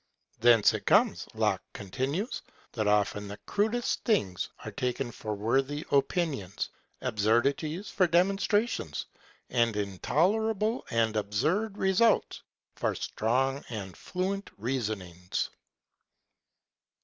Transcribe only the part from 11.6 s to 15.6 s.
results for strong and fluent reason ings.